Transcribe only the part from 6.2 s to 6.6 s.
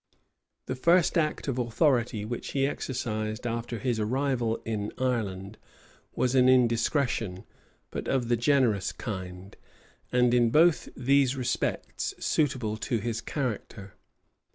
an